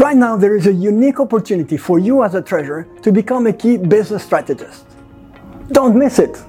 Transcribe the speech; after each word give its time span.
Right 0.00 0.16
now, 0.16 0.34
there 0.34 0.56
is 0.56 0.66
a 0.66 0.72
unique 0.72 1.20
opportunity 1.20 1.76
for 1.76 1.98
you 1.98 2.24
as 2.24 2.34
a 2.34 2.40
treasurer 2.40 2.88
to 3.02 3.12
become 3.12 3.46
a 3.46 3.52
key 3.52 3.76
business 3.76 4.24
strategist. 4.24 4.86
Don't 5.72 5.94
miss 5.94 6.18
it. 6.18 6.42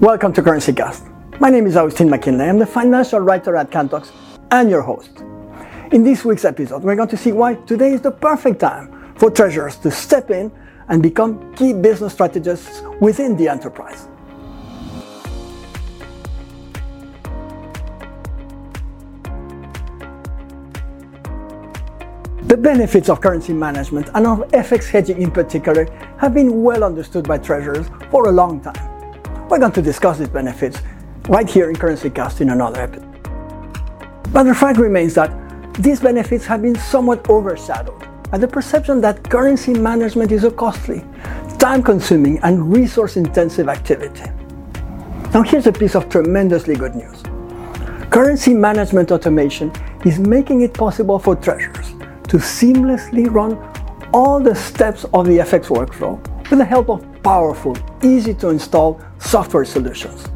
Welcome 0.00 0.32
to 0.32 0.42
CurrencyCast. 0.42 1.38
My 1.38 1.50
name 1.50 1.68
is 1.68 1.76
Agustin 1.76 2.10
Mackinlay. 2.10 2.48
I'm 2.48 2.58
the 2.58 2.66
financial 2.66 3.20
writer 3.20 3.54
at 3.54 3.70
Kantox 3.70 4.10
and 4.50 4.68
your 4.68 4.82
host. 4.82 5.22
In 5.92 6.02
this 6.02 6.24
week's 6.24 6.44
episode, 6.44 6.82
we're 6.82 6.96
going 6.96 7.10
to 7.10 7.16
see 7.16 7.30
why 7.30 7.54
today 7.54 7.92
is 7.92 8.00
the 8.00 8.10
perfect 8.10 8.58
time 8.58 9.14
for 9.18 9.30
treasurers 9.30 9.76
to 9.76 9.92
step 9.92 10.32
in 10.32 10.50
and 10.88 11.00
become 11.00 11.54
key 11.54 11.72
business 11.72 12.12
strategists 12.12 12.82
within 13.00 13.36
the 13.36 13.46
enterprise. 13.46 14.08
The 22.54 22.62
benefits 22.62 23.08
of 23.08 23.20
currency 23.20 23.52
management 23.52 24.10
and 24.14 24.28
of 24.28 24.38
FX 24.52 24.88
hedging 24.88 25.20
in 25.20 25.32
particular 25.32 25.88
have 26.18 26.34
been 26.34 26.62
well 26.62 26.84
understood 26.84 27.26
by 27.26 27.36
treasurers 27.38 27.88
for 28.12 28.28
a 28.28 28.30
long 28.30 28.60
time. 28.60 29.48
We're 29.48 29.58
going 29.58 29.72
to 29.72 29.82
discuss 29.82 30.18
these 30.18 30.28
benefits 30.28 30.78
right 31.28 31.50
here 31.50 31.68
in 31.68 31.74
Currency 31.74 32.10
CurrencyCast 32.10 32.42
in 32.42 32.50
another 32.50 32.82
episode. 32.82 34.32
But 34.32 34.44
the 34.44 34.54
fact 34.54 34.78
remains 34.78 35.14
that 35.14 35.32
these 35.82 35.98
benefits 35.98 36.46
have 36.46 36.62
been 36.62 36.76
somewhat 36.76 37.28
overshadowed 37.28 38.06
by 38.30 38.38
the 38.38 38.46
perception 38.46 39.00
that 39.00 39.28
currency 39.28 39.72
management 39.72 40.30
is 40.30 40.44
a 40.44 40.50
costly, 40.52 41.04
time 41.58 41.82
consuming, 41.82 42.38
and 42.44 42.72
resource 42.72 43.16
intensive 43.16 43.68
activity. 43.68 44.30
Now, 45.34 45.42
here's 45.42 45.66
a 45.66 45.72
piece 45.72 45.96
of 45.96 46.08
tremendously 46.08 46.76
good 46.76 46.94
news 46.94 47.20
currency 48.10 48.54
management 48.54 49.10
automation 49.10 49.72
is 50.04 50.20
making 50.20 50.60
it 50.60 50.72
possible 50.72 51.18
for 51.18 51.34
treasurers 51.34 51.94
to 52.34 52.40
seamlessly 52.40 53.32
run 53.32 53.56
all 54.12 54.40
the 54.40 54.56
steps 54.56 55.04
of 55.14 55.24
the 55.24 55.38
FX 55.38 55.68
workflow 55.68 56.18
with 56.50 56.58
the 56.58 56.64
help 56.64 56.90
of 56.90 57.06
powerful, 57.22 57.76
easy 58.02 58.34
to 58.34 58.48
install 58.48 59.00
software 59.20 59.64
solutions. 59.64 60.26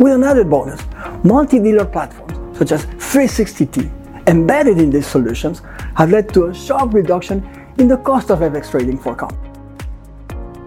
With 0.00 0.14
an 0.14 0.24
added 0.24 0.50
bonus, 0.50 0.82
multi 1.22 1.60
dealer 1.60 1.84
platforms 1.84 2.58
such 2.58 2.72
as 2.72 2.86
360T 2.86 4.26
embedded 4.26 4.78
in 4.78 4.90
these 4.90 5.06
solutions 5.06 5.62
have 5.94 6.10
led 6.10 6.34
to 6.34 6.46
a 6.46 6.54
sharp 6.54 6.92
reduction 6.92 7.48
in 7.78 7.86
the 7.86 7.98
cost 7.98 8.32
of 8.32 8.40
FX 8.40 8.72
trading 8.72 8.98
for 8.98 9.14
companies. 9.14 9.56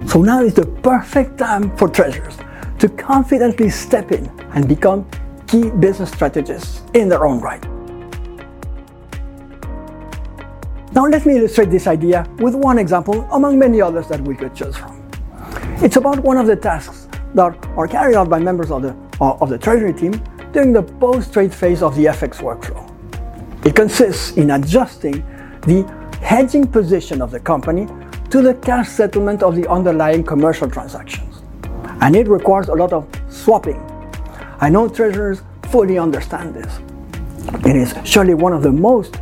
So 0.10 0.22
now 0.22 0.42
is 0.42 0.54
the 0.54 0.66
perfect 0.66 1.38
time 1.38 1.76
for 1.76 1.90
treasurers 1.90 2.38
to 2.80 2.88
confidently 2.88 3.70
step 3.70 4.14
in 4.14 4.26
and 4.54 4.70
become 4.70 5.06
key 5.48 5.70
business 5.70 6.14
strategists 6.14 6.82
in 6.94 7.10
their 7.10 7.26
own 7.26 7.42
right. 7.42 7.81
Now 10.94 11.06
let 11.06 11.26
me 11.26 11.38
illustrate 11.38 11.70
this 11.70 11.88
idea 11.88 12.28
with 12.40 12.54
one 12.54 12.78
example 12.78 13.26
among 13.32 13.58
many 13.58 13.80
others 13.82 14.10
that 14.10 14.20
we 14.20 14.36
could 14.36 14.54
choose 14.54 14.76
from. 14.76 15.10
It's 15.82 15.96
about 15.96 16.20
one 16.20 16.36
of 16.36 16.48
the 16.48 16.56
tasks 16.58 17.08
that 17.34 17.66
are 17.78 17.88
carried 17.88 18.16
out 18.16 18.30
by 18.30 18.40
members 18.40 18.72
of 18.72 18.82
the, 18.82 18.90
uh, 19.22 19.38
of 19.40 19.50
the 19.50 19.58
treasury 19.58 19.94
team 19.94 20.12
during 20.52 20.74
the 20.74 20.84
post-trade 20.84 21.54
phase 21.54 21.82
of 21.82 21.96
the 21.96 22.06
FX 22.06 22.40
workflow. 22.40 22.86
It 23.66 23.74
consists 23.74 24.36
in 24.36 24.52
adjusting 24.52 25.24
the 25.62 25.84
hedging 26.22 26.68
position 26.68 27.22
of 27.22 27.32
the 27.32 27.40
company 27.40 27.88
to 28.30 28.42
the 28.42 28.56
cash 28.56 28.90
settlement 28.90 29.44
of 29.44 29.56
the 29.56 29.70
underlying 29.70 30.26
commercial 30.26 30.70
transactions. 30.70 31.42
And 32.02 32.18
it 32.18 32.28
requires 32.28 32.68
a 32.68 32.74
lot 32.74 32.92
of 32.92 33.08
swapping. 33.30 33.80
I 34.60 34.70
know 34.70 34.90
treasurers 34.90 35.42
fully 35.72 35.98
understand 35.98 36.54
this. 36.54 36.80
It 37.66 37.78
is 37.78 37.96
surely 38.04 38.34
one 38.34 38.52
of 38.52 38.62
the 38.62 38.74
most 38.74 39.16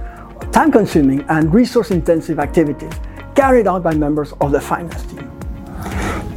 time 0.51 0.71
consuming 0.71 1.21
and 1.29 1.53
resource 1.53 1.91
intensive 1.91 2.39
activities 2.39 2.93
carried 3.35 3.67
out 3.67 3.83
by 3.83 3.93
members 3.93 4.33
of 4.41 4.51
the 4.51 4.59
finance 4.59 5.03
team. 5.03 5.31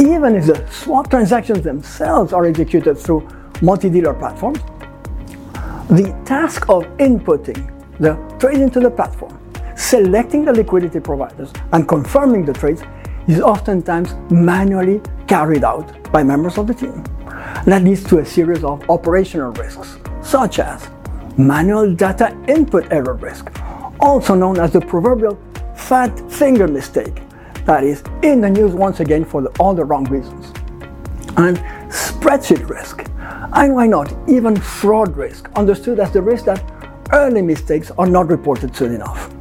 Even 0.00 0.36
if 0.36 0.46
the 0.46 0.66
swap 0.70 1.10
transactions 1.10 1.62
themselves 1.62 2.32
are 2.32 2.44
executed 2.46 2.96
through 2.96 3.26
multi 3.60 3.88
dealer 3.88 4.14
platforms, 4.14 4.58
the 5.88 6.16
task 6.24 6.68
of 6.68 6.84
inputting 6.98 7.70
the 7.98 8.14
trade 8.38 8.60
into 8.60 8.80
the 8.80 8.90
platform, 8.90 9.38
selecting 9.76 10.44
the 10.44 10.52
liquidity 10.52 11.00
providers, 11.00 11.52
and 11.72 11.86
confirming 11.88 12.44
the 12.44 12.52
trades 12.52 12.82
is 13.28 13.40
oftentimes 13.40 14.14
manually 14.30 15.00
carried 15.26 15.64
out 15.64 16.12
by 16.12 16.22
members 16.22 16.58
of 16.58 16.66
the 16.66 16.74
team. 16.74 17.04
That 17.66 17.82
leads 17.82 18.04
to 18.04 18.18
a 18.18 18.24
series 18.24 18.64
of 18.64 18.88
operational 18.90 19.52
risks, 19.52 19.98
such 20.22 20.58
as 20.58 20.88
manual 21.36 21.94
data 21.94 22.36
input 22.48 22.90
error 22.90 23.14
risk, 23.14 23.50
also 24.02 24.34
known 24.34 24.58
as 24.58 24.72
the 24.72 24.80
proverbial 24.80 25.40
fat 25.76 26.10
finger 26.30 26.66
mistake, 26.66 27.22
that 27.64 27.84
is 27.84 28.02
in 28.22 28.40
the 28.40 28.50
news 28.50 28.72
once 28.72 29.00
again 29.00 29.24
for 29.24 29.40
the, 29.42 29.48
all 29.60 29.74
the 29.74 29.84
wrong 29.84 30.04
reasons. 30.04 30.46
And 31.36 31.56
spreadsheet 31.88 32.68
risk, 32.68 33.04
and 33.54 33.74
why 33.74 33.86
not 33.86 34.12
even 34.28 34.56
fraud 34.56 35.16
risk, 35.16 35.48
understood 35.54 36.00
as 36.00 36.10
the 36.12 36.20
risk 36.20 36.44
that 36.46 36.62
early 37.12 37.42
mistakes 37.42 37.90
are 37.92 38.06
not 38.06 38.28
reported 38.28 38.74
soon 38.74 38.94
enough. 38.94 39.32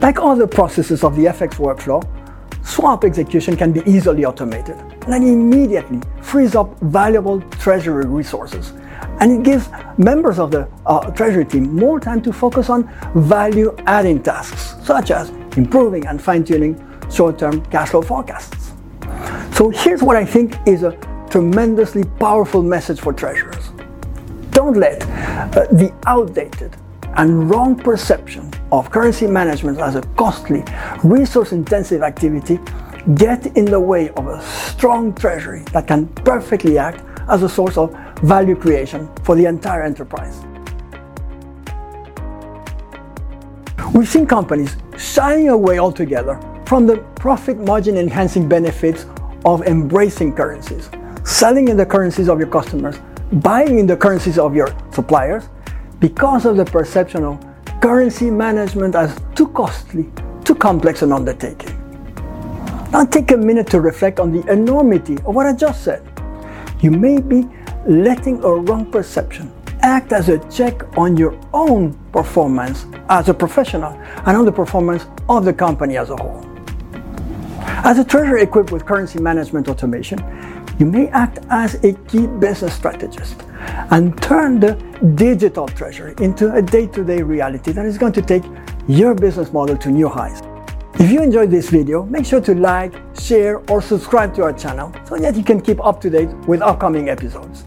Like 0.00 0.20
other 0.20 0.46
processes 0.46 1.04
of 1.04 1.16
the 1.16 1.26
FX 1.26 1.54
workflow, 1.56 2.02
swap 2.64 3.04
execution 3.04 3.56
can 3.56 3.72
be 3.72 3.82
easily 3.86 4.24
automated 4.24 4.76
and 5.06 5.24
immediately 5.24 6.00
frees 6.22 6.54
up 6.54 6.78
valuable 6.80 7.40
treasury 7.52 8.04
resources 8.06 8.72
and 9.20 9.32
it 9.32 9.42
gives 9.42 9.68
members 9.96 10.38
of 10.38 10.50
the 10.50 10.68
uh, 10.86 11.10
treasury 11.10 11.44
team 11.44 11.74
more 11.74 11.98
time 11.98 12.22
to 12.22 12.32
focus 12.32 12.70
on 12.70 12.88
value 13.14 13.74
adding 13.86 14.22
tasks 14.22 14.74
such 14.84 15.10
as 15.10 15.30
improving 15.56 16.06
and 16.06 16.22
fine 16.22 16.44
tuning 16.44 16.74
short 17.10 17.38
term 17.38 17.64
cash 17.66 17.90
flow 17.90 18.02
forecasts. 18.02 18.72
So 19.56 19.70
here's 19.70 20.02
what 20.02 20.16
I 20.16 20.24
think 20.24 20.56
is 20.66 20.82
a 20.82 20.92
tremendously 21.30 22.04
powerful 22.18 22.62
message 22.62 23.00
for 23.00 23.12
treasurers. 23.12 23.70
Don't 24.50 24.76
let 24.76 25.02
uh, 25.02 25.66
the 25.72 25.92
outdated 26.06 26.76
and 27.16 27.50
wrong 27.50 27.76
perception 27.76 28.50
of 28.70 28.90
currency 28.90 29.26
management 29.26 29.78
as 29.78 29.96
a 29.96 30.02
costly, 30.16 30.62
resource 31.02 31.52
intensive 31.52 32.02
activity 32.02 32.58
get 33.14 33.46
in 33.56 33.64
the 33.64 33.80
way 33.80 34.10
of 34.10 34.26
a 34.26 34.42
strong 34.42 35.14
treasury 35.14 35.62
that 35.72 35.86
can 35.86 36.06
perfectly 36.08 36.78
act 36.78 37.02
as 37.28 37.42
a 37.42 37.48
source 37.48 37.76
of 37.76 37.94
value 38.22 38.56
creation 38.56 39.08
for 39.22 39.36
the 39.36 39.44
entire 39.44 39.82
enterprise. 39.82 40.42
We've 43.94 44.08
seen 44.08 44.26
companies 44.26 44.76
shying 44.96 45.48
away 45.48 45.78
altogether 45.78 46.40
from 46.66 46.86
the 46.86 46.98
profit 47.16 47.58
margin 47.58 47.96
enhancing 47.96 48.48
benefits 48.48 49.06
of 49.44 49.62
embracing 49.62 50.34
currencies, 50.34 50.90
selling 51.24 51.68
in 51.68 51.76
the 51.76 51.86
currencies 51.86 52.28
of 52.28 52.38
your 52.38 52.48
customers, 52.48 52.98
buying 53.32 53.78
in 53.78 53.86
the 53.86 53.96
currencies 53.96 54.38
of 54.38 54.54
your 54.54 54.68
suppliers, 54.92 55.48
because 56.00 56.44
of 56.44 56.56
the 56.56 56.64
perception 56.64 57.24
of 57.24 57.44
currency 57.80 58.30
management 58.30 58.94
as 58.94 59.18
too 59.34 59.48
costly, 59.48 60.10
too 60.44 60.54
complex 60.54 61.02
an 61.02 61.12
undertaking. 61.12 61.74
Now 62.92 63.04
take 63.04 63.30
a 63.32 63.36
minute 63.36 63.66
to 63.68 63.80
reflect 63.80 64.20
on 64.20 64.32
the 64.32 64.46
enormity 64.50 65.16
of 65.18 65.34
what 65.34 65.46
I 65.46 65.52
just 65.52 65.84
said. 65.84 66.02
You 66.80 66.92
may 66.92 67.20
be 67.20 67.48
letting 67.86 68.42
a 68.44 68.54
wrong 68.54 68.90
perception 68.90 69.52
act 69.80 70.12
as 70.12 70.28
a 70.28 70.38
check 70.50 70.96
on 70.96 71.16
your 71.16 71.38
own 71.52 71.94
performance 72.12 72.86
as 73.08 73.28
a 73.28 73.34
professional 73.34 73.92
and 74.26 74.36
on 74.36 74.44
the 74.44 74.52
performance 74.52 75.06
of 75.28 75.44
the 75.44 75.52
company 75.52 75.96
as 75.96 76.10
a 76.10 76.16
whole. 76.16 76.44
As 77.84 77.98
a 77.98 78.04
treasurer 78.04 78.38
equipped 78.38 78.70
with 78.70 78.86
currency 78.86 79.20
management 79.20 79.68
automation, 79.68 80.18
you 80.78 80.86
may 80.86 81.08
act 81.08 81.40
as 81.50 81.74
a 81.84 81.94
key 82.08 82.26
business 82.26 82.74
strategist 82.74 83.42
and 83.90 84.20
turn 84.22 84.60
the 84.60 84.74
digital 85.16 85.66
treasury 85.66 86.14
into 86.20 86.52
a 86.54 86.62
day 86.62 86.86
to 86.86 87.02
day 87.04 87.22
reality 87.22 87.72
that 87.72 87.86
is 87.86 87.98
going 87.98 88.12
to 88.12 88.22
take 88.22 88.44
your 88.86 89.14
business 89.14 89.52
model 89.52 89.76
to 89.76 89.90
new 89.90 90.08
heights. 90.08 90.47
If 91.00 91.12
you 91.12 91.22
enjoyed 91.22 91.52
this 91.52 91.70
video, 91.70 92.02
make 92.06 92.26
sure 92.26 92.40
to 92.40 92.56
like, 92.56 92.92
share, 93.16 93.58
or 93.70 93.80
subscribe 93.80 94.34
to 94.34 94.42
our 94.42 94.52
channel 94.52 94.92
so 95.04 95.16
that 95.16 95.36
you 95.36 95.44
can 95.44 95.60
keep 95.60 95.78
up 95.84 96.00
to 96.00 96.10
date 96.10 96.28
with 96.48 96.60
upcoming 96.60 97.08
episodes. 97.08 97.64